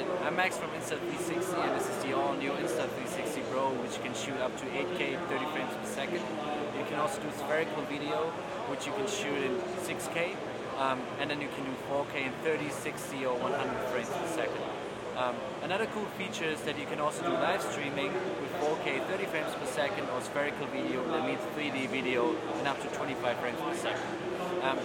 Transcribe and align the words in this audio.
I'm 0.00 0.34
Max 0.34 0.56
from 0.56 0.70
Insta360 0.70 1.60
and 1.60 1.76
this 1.78 1.86
is 1.88 2.02
the 2.04 2.16
all 2.16 2.32
new 2.34 2.52
Insta360 2.52 3.44
Pro 3.50 3.68
which 3.84 4.00
can 4.02 4.14
shoot 4.14 4.40
up 4.40 4.56
to 4.56 4.64
8K 4.66 5.20
30 5.28 5.44
frames 5.52 5.74
per 5.76 5.84
second. 5.84 6.22
You 6.78 6.84
can 6.88 6.98
also 6.98 7.20
do 7.20 7.28
spherical 7.36 7.82
video 7.84 8.32
which 8.72 8.86
you 8.86 8.92
can 8.92 9.06
shoot 9.06 9.36
in 9.44 9.60
6K 9.84 10.36
um, 10.78 11.00
and 11.20 11.28
then 11.28 11.40
you 11.42 11.48
can 11.54 11.64
do 11.64 11.74
4K 11.92 12.26
in 12.26 12.32
30, 12.40 12.70
60 12.70 13.26
or 13.26 13.36
100 13.36 13.76
frames 13.92 14.08
per 14.08 14.26
second. 14.28 14.64
Um, 15.18 15.36
another 15.62 15.84
cool 15.92 16.06
feature 16.16 16.48
is 16.48 16.62
that 16.62 16.78
you 16.78 16.86
can 16.86 16.98
also 16.98 17.22
do 17.22 17.32
live 17.36 17.60
streaming 17.60 18.08
with 18.40 18.52
4K 18.64 19.04
30 19.04 19.24
frames 19.26 19.52
per 19.52 19.66
second 19.66 20.08
or 20.16 20.22
spherical 20.22 20.66
video, 20.68 21.04
that 21.12 21.26
means 21.26 21.40
3D 21.52 21.88
video 21.92 22.34
and 22.56 22.66
up 22.66 22.80
to 22.80 22.88
25 22.96 23.36
frames 23.36 23.60
per 23.60 23.76
second. 23.76 24.08
Um, 24.62 24.78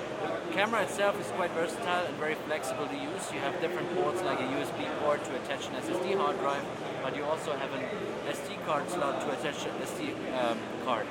camera 0.56 0.82
itself 0.84 1.20
is 1.20 1.28
quite 1.36 1.52
versatile 1.52 2.06
and 2.06 2.16
very 2.16 2.36
flexible 2.48 2.88
to 2.88 2.96
use. 2.96 3.24
You 3.34 3.40
have 3.40 3.60
different 3.60 3.94
ports 3.94 4.22
like 4.24 4.40
a 4.40 4.48
USB 4.56 4.88
port 5.02 5.22
to 5.26 5.36
attach 5.36 5.68
an 5.68 5.74
SSD 5.84 6.16
hard 6.16 6.40
drive, 6.40 6.64
but 7.04 7.14
you 7.14 7.26
also 7.26 7.52
have 7.52 7.74
an 7.74 7.84
SD 8.30 8.66
card 8.66 8.90
slot 8.90 9.20
to 9.20 9.32
attach 9.38 9.66
an 9.66 9.74
SD 9.84 10.16
um, 10.40 10.58
card. 10.86 11.06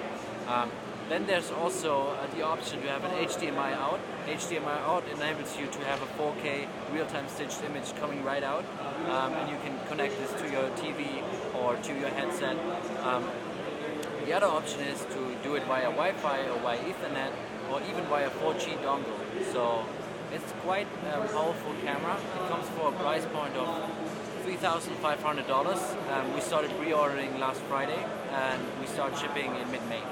Um, 0.48 0.70
then 1.10 1.26
there's 1.26 1.50
also 1.50 2.08
uh, 2.08 2.26
the 2.34 2.42
option 2.42 2.80
to 2.80 2.88
have 2.88 3.04
an 3.04 3.10
HDMI 3.10 3.74
out. 3.74 4.00
HDMI 4.26 4.78
out 4.88 5.04
enables 5.12 5.58
you 5.58 5.66
to 5.66 5.78
have 5.80 6.00
a 6.00 6.06
4K 6.16 6.66
real-time 6.94 7.28
stitched 7.28 7.62
image 7.64 7.94
coming 7.96 8.24
right 8.24 8.42
out, 8.42 8.64
um, 9.10 9.34
and 9.34 9.50
you 9.50 9.58
can 9.62 9.78
connect 9.88 10.18
this 10.20 10.32
to 10.40 10.50
your 10.50 10.70
TV 10.80 11.22
or 11.54 11.76
to 11.76 11.92
your 11.92 12.08
headset. 12.08 12.56
Um, 13.02 13.28
the 14.24 14.32
other 14.32 14.46
option 14.46 14.80
is 14.80 15.00
to 15.12 15.36
do 15.42 15.54
it 15.54 15.64
via 15.64 15.90
Wi-Fi 15.90 16.48
or 16.48 16.58
via 16.60 16.78
Ethernet 16.78 17.32
or 17.70 17.80
even 17.82 18.04
via 18.06 18.30
4G 18.30 18.78
dongle. 18.78 19.18
So 19.52 19.84
it's 20.32 20.52
quite 20.62 20.86
a 21.12 21.26
powerful 21.28 21.74
camera. 21.84 22.16
It 22.16 22.48
comes 22.48 22.68
for 22.70 22.88
a 22.88 22.92
price 22.92 23.26
point 23.26 23.54
of 23.56 23.68
$3,500. 24.46 26.12
Um, 26.12 26.34
we 26.34 26.40
started 26.40 26.70
pre-ordering 26.78 27.38
last 27.38 27.60
Friday 27.62 28.02
and 28.32 28.62
we 28.80 28.86
start 28.86 29.16
shipping 29.18 29.54
in 29.56 29.70
mid-May. 29.70 30.02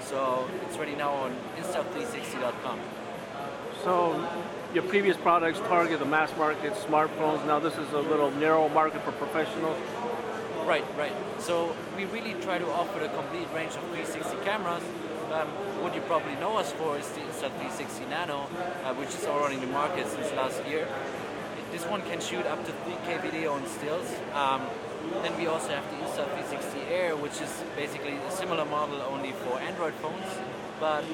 So 0.00 0.48
it's 0.66 0.76
ready 0.76 0.94
now 0.94 1.12
on 1.12 1.34
insta360.com. 1.58 2.78
So 3.84 4.28
your 4.74 4.84
previous 4.84 5.16
products 5.16 5.58
target 5.60 5.98
the 5.98 6.04
mass 6.04 6.34
market 6.36 6.74
smartphones. 6.74 7.44
Now 7.46 7.58
this 7.58 7.76
is 7.78 7.92
a 7.92 8.00
little 8.00 8.30
narrow 8.32 8.68
market 8.68 9.02
for 9.02 9.12
professionals. 9.12 9.78
Right, 10.66 10.84
right. 10.96 11.12
So 11.38 11.74
we 11.96 12.04
really 12.06 12.34
try 12.42 12.58
to 12.58 12.68
offer 12.70 13.00
a 13.00 13.08
complete 13.08 13.48
range 13.54 13.74
of 13.74 13.82
360 13.90 14.44
cameras 14.44 14.82
um, 15.32 15.48
what 15.80 15.94
you 15.94 16.02
probably 16.02 16.34
know 16.36 16.58
us 16.58 16.72
for 16.72 16.98
is 16.98 17.08
the 17.12 17.20
Insta360 17.20 18.10
Nano, 18.10 18.40
uh, 18.84 18.92
which 18.94 19.08
is 19.08 19.24
already 19.24 19.54
in 19.54 19.62
the 19.62 19.66
market 19.66 20.06
since 20.06 20.30
last 20.32 20.60
year. 20.66 20.86
This 21.70 21.84
one 21.86 22.02
can 22.02 22.20
shoot 22.20 22.44
up 22.44 22.62
to 22.66 22.72
3K 22.84 23.22
video 23.22 23.54
on 23.54 23.66
stills. 23.66 24.06
Um, 24.34 24.60
then 25.22 25.34
we 25.38 25.46
also 25.46 25.68
have 25.68 25.88
the 25.90 26.04
Insta360 26.04 26.90
Air, 26.90 27.16
which 27.16 27.40
is 27.40 27.64
basically 27.76 28.12
a 28.12 28.30
similar 28.30 28.66
model 28.66 29.00
only 29.08 29.32
for 29.32 29.58
Android 29.60 29.94
phones. 29.94 30.26
But 30.78 31.04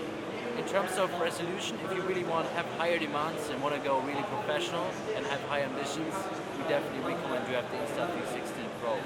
in 0.58 0.64
terms 0.66 0.98
of 0.98 1.08
resolution, 1.20 1.78
if 1.84 1.96
you 1.96 2.02
really 2.02 2.24
want 2.24 2.48
to 2.48 2.54
have 2.54 2.66
higher 2.78 2.98
demands 2.98 3.48
and 3.48 3.62
want 3.62 3.74
to 3.74 3.80
go 3.80 4.00
really 4.00 4.22
professional 4.24 4.90
and 5.14 5.24
have 5.26 5.40
high 5.42 5.62
ambitions, 5.62 6.12
we 6.56 6.64
definitely 6.64 7.14
recommend 7.14 7.48
you 7.48 7.54
have 7.54 7.70
the 7.70 7.78
Insta360 7.78 8.66
Pro. 8.82 8.98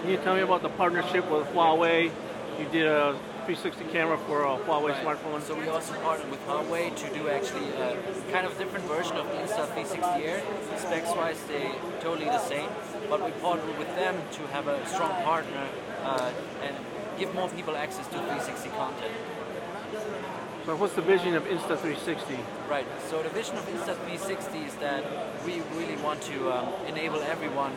Can 0.00 0.10
you 0.10 0.16
tell 0.16 0.34
me 0.34 0.40
about 0.40 0.62
the 0.62 0.70
partnership 0.70 1.30
with 1.30 1.46
Huawei? 1.48 2.10
You 2.58 2.66
did 2.72 2.86
a 2.86 3.12
360 3.44 3.84
camera 3.92 4.16
for 4.18 4.44
a 4.44 4.56
Huawei 4.56 4.90
right. 4.90 5.04
smartphone. 5.04 5.42
So 5.42 5.54
we 5.54 5.68
also 5.68 5.92
partnered 6.00 6.30
with 6.30 6.40
Huawei 6.46 6.96
to 6.96 7.14
do 7.18 7.28
actually 7.28 7.68
a 7.72 7.96
kind 8.32 8.46
of 8.46 8.56
different 8.56 8.86
version 8.86 9.16
of 9.16 9.26
the 9.26 9.34
Insta360 9.34 10.20
Air. 10.24 10.42
Specs 10.78 11.10
wise, 11.10 11.42
they 11.44 11.70
totally 12.00 12.26
the 12.26 12.38
same, 12.38 12.70
but 13.10 13.22
we 13.22 13.30
partnered 13.42 13.78
with 13.78 13.94
them 13.94 14.16
to 14.32 14.46
have 14.48 14.68
a 14.68 14.84
strong 14.86 15.12
partner 15.22 15.68
uh, 16.04 16.32
and 16.62 16.74
give 17.18 17.34
more 17.34 17.48
people 17.50 17.76
access 17.76 18.06
to 18.06 18.14
360 18.14 18.70
content. 18.70 19.12
So 20.64 20.76
what's 20.76 20.94
the 20.94 21.02
vision 21.02 21.34
of 21.34 21.42
Insta360? 21.46 22.38
Right, 22.70 22.86
so 23.10 23.20
the 23.20 23.30
vision 23.30 23.56
of 23.56 23.66
Insta360 23.66 24.64
is 24.68 24.74
that 24.76 25.02
we 25.44 25.60
really 25.74 25.96
want 25.96 26.22
to 26.22 26.52
um, 26.52 26.72
enable 26.86 27.18
everyone 27.18 27.72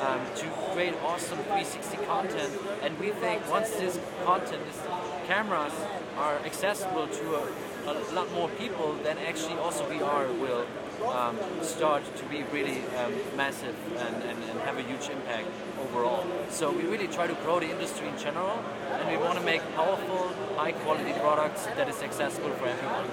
um, 0.00 0.20
to 0.36 0.46
create 0.72 0.94
awesome 1.04 1.36
360 1.36 1.98
content 2.06 2.50
and 2.82 2.98
we 2.98 3.10
think 3.10 3.46
once 3.50 3.68
this 3.72 4.00
content 4.24 4.62
is 4.70 4.80
cameras 5.26 5.74
are 6.16 6.36
accessible 6.38 7.08
to 7.08 7.34
a, 7.34 7.92
a 7.92 8.14
lot 8.14 8.32
more 8.32 8.48
people, 8.48 8.94
then 9.02 9.18
actually 9.18 9.58
also 9.58 9.84
VR 9.90 10.26
will 10.40 10.64
um, 11.08 11.36
start 11.62 12.02
to 12.16 12.24
be 12.24 12.42
really 12.52 12.82
um, 12.96 13.12
massive 13.36 13.74
and, 13.96 14.16
and, 14.22 14.42
and, 14.44 14.60
have 14.60 14.76
a 14.78 14.82
huge 14.82 15.08
impact 15.08 15.46
overall. 15.80 16.26
So 16.50 16.70
we 16.70 16.82
really 16.82 17.08
try 17.08 17.26
to 17.26 17.34
grow 17.34 17.58
the 17.60 17.70
industry 17.70 18.08
in 18.08 18.18
general 18.18 18.62
and 18.92 19.08
we 19.10 19.16
want 19.16 19.38
to 19.38 19.44
make 19.44 19.62
powerful, 19.74 20.32
high 20.56 20.72
quality 20.72 21.12
products 21.14 21.66
that 21.66 21.88
is 21.88 22.02
accessible 22.02 22.50
for 22.50 22.66
everyone. 22.66 23.06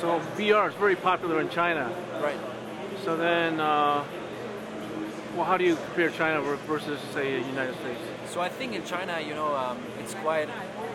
So 0.00 0.20
VR 0.36 0.68
is 0.68 0.74
very 0.74 0.96
popular 0.96 1.40
in 1.40 1.48
China. 1.48 1.94
Right. 2.20 2.38
So 3.04 3.16
then, 3.16 3.60
uh, 3.60 4.04
well, 5.36 5.44
how 5.44 5.56
do 5.56 5.64
you 5.64 5.76
compare 5.76 6.10
China 6.10 6.40
versus, 6.40 7.00
say, 7.14 7.40
the 7.40 7.48
United 7.48 7.74
States? 7.76 8.00
So 8.26 8.40
I 8.40 8.48
think 8.48 8.74
in 8.74 8.84
China, 8.84 9.20
you 9.20 9.34
know, 9.34 9.54
um, 9.54 9.78
it's 10.00 10.14
quite 10.14 10.48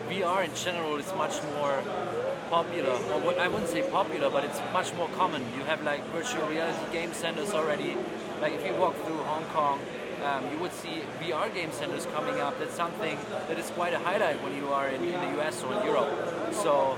VR 0.09 0.46
in 0.46 0.53
general 0.56 0.97
is 0.97 1.14
much 1.16 1.42
more 1.56 1.81
popular, 2.50 2.91
or 2.91 3.19
what 3.19 3.38
I 3.38 3.47
wouldn't 3.47 3.69
say 3.69 3.81
popular, 3.90 4.30
but 4.30 4.44
it's 4.44 4.59
much 4.74 4.94
more 4.96 5.09
common. 5.09 5.41
You 5.58 5.63
have 5.63 5.84
like 5.84 6.03
virtual 6.08 6.47
reality 6.47 6.91
game 6.91 7.13
centers 7.13 7.52
already. 7.52 7.96
Like 8.41 8.53
if 8.53 8.66
you 8.66 8.74
walk 8.75 8.96
through 9.06 9.18
Hong 9.18 9.46
Kong, 9.46 9.80
um, 10.24 10.44
you 10.52 10.58
would 10.59 10.74
see 10.74 11.03
VR 11.22 11.53
game 11.53 11.72
centers 11.72 12.06
coming 12.08 12.40
up. 12.40 12.58
That's 12.59 12.74
something 12.74 13.18
that 13.47 13.58
is 13.58 13.69
quite 13.72 13.94
a 13.94 14.00
highlight 14.00 14.41
when 14.44 14.56
you 14.56 14.68
are 14.69 14.88
in, 14.88 15.03
in 15.03 15.19
the 15.22 15.41
US 15.41 15.63
or 15.63 15.74
in 15.74 15.85
Europe. 15.85 16.09
So 16.52 16.97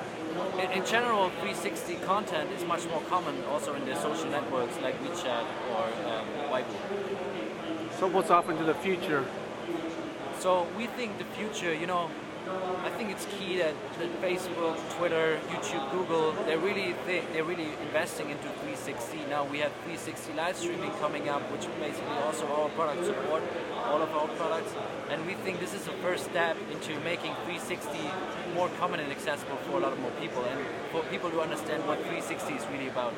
in, 0.59 0.71
in, 0.71 0.85
general, 0.85 1.29
360 1.41 1.95
content 2.05 2.51
is 2.51 2.63
much 2.65 2.87
more 2.87 3.01
common 3.09 3.43
also 3.45 3.73
in 3.73 3.85
the 3.85 3.95
social 3.95 4.29
networks 4.29 4.79
like 4.81 4.95
WeChat 5.03 5.45
or 5.75 5.83
um, 6.09 6.27
Weibo. 6.51 7.99
So 7.99 8.07
what's 8.07 8.29
off 8.29 8.49
into 8.49 8.63
the 8.63 8.75
future? 8.75 9.25
So 10.39 10.67
we 10.77 10.87
think 10.87 11.17
the 11.17 11.25
future, 11.25 11.73
you 11.73 11.85
know, 11.85 12.09
I 12.47 12.89
think 12.97 13.11
it's 13.11 13.25
key 13.37 13.57
that, 13.57 13.73
that 13.99 14.21
Facebook, 14.21 14.77
Twitter, 14.97 15.39
YouTube, 15.49 15.91
Google, 15.91 16.31
they're 16.45 16.57
really 16.57 16.95
they, 17.05 17.21
they're 17.33 17.43
really 17.43 17.69
investing 17.87 18.29
into 18.29 18.49
360. 18.63 19.25
Now 19.29 19.45
we 19.45 19.59
have 19.59 19.71
360 19.83 20.33
live 20.33 20.55
streaming 20.55 20.91
coming 20.99 21.29
up, 21.29 21.41
which 21.51 21.67
basically 21.79 22.17
also 22.25 22.47
our 22.47 22.69
product 22.69 23.05
support 23.05 23.43
all 23.89 24.01
of 24.01 24.15
our 24.15 24.27
products, 24.37 24.71
and 25.09 25.25
we 25.25 25.33
think 25.33 25.59
this 25.59 25.73
is 25.73 25.83
the 25.85 25.91
first 26.03 26.25
step 26.25 26.55
into 26.71 26.93
making 27.01 27.33
360 27.45 27.97
more 28.53 28.69
common 28.79 28.99
and 28.99 29.11
accessible 29.11 29.57
for 29.65 29.77
a 29.77 29.79
lot 29.79 29.91
of 29.91 29.99
more 29.99 30.11
people, 30.21 30.43
and 30.45 30.59
for 30.91 31.01
people 31.09 31.29
to 31.31 31.41
understand 31.41 31.85
what 31.87 31.97
360 31.99 32.53
is 32.53 32.65
really 32.67 32.87
about. 32.87 33.13